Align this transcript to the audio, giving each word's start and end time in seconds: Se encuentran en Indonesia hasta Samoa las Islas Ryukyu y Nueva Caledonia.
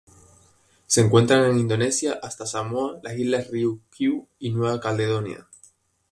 Se 0.87 0.99
encuentran 0.99 1.51
en 1.51 1.59
Indonesia 1.59 2.19
hasta 2.23 2.47
Samoa 2.47 2.97
las 3.03 3.15
Islas 3.19 3.51
Ryukyu 3.51 4.27
y 4.39 4.49
Nueva 4.49 4.79
Caledonia. 4.79 5.47